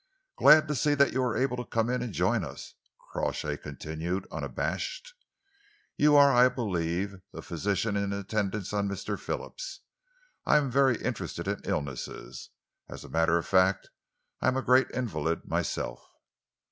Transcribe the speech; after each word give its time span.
"Glad 0.35 0.67
to 0.67 0.73
see 0.73 0.95
that 0.95 1.13
you 1.13 1.21
are 1.21 1.37
able 1.37 1.55
to 1.57 1.63
come 1.63 1.87
in 1.87 2.01
and 2.01 2.11
join 2.11 2.43
us," 2.43 2.73
Crawshay 3.11 3.55
continued, 3.57 4.25
unabashed. 4.31 5.13
"You 5.95 6.15
are, 6.15 6.31
I 6.33 6.49
believe, 6.49 7.21
the 7.33 7.43
physician 7.43 7.95
in 7.95 8.11
attendance 8.11 8.73
on 8.73 8.87
Mr. 8.89 9.19
Phillips. 9.19 9.81
I 10.43 10.57
am 10.57 10.71
very 10.71 10.99
interested 10.99 11.47
in 11.47 11.61
illnesses. 11.65 12.49
As 12.89 13.03
a 13.03 13.09
matter 13.09 13.37
of 13.37 13.45
fact, 13.45 13.91
I 14.41 14.47
am 14.47 14.57
a 14.57 14.63
great 14.63 14.89
invalid 14.89 15.45
myself." 15.47 16.03